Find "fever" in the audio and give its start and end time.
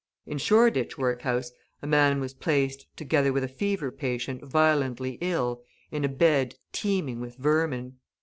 3.47-3.91